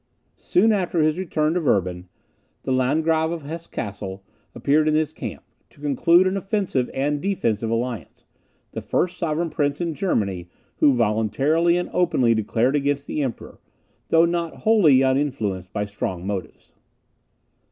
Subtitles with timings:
[0.39, 2.05] Soon after his return to Werben,
[2.63, 4.23] the Landgrave of Hesse Cassel
[4.55, 8.23] appeared in his camp, to conclude an offensive and defensive alliance;
[8.71, 13.59] the first sovereign prince in Germany, who voluntarily and openly declared against the Emperor,
[14.07, 16.71] though not wholly uninfluenced by strong motives.